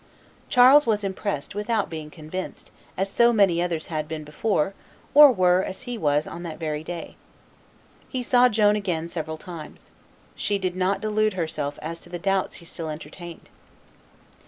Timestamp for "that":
6.41-6.57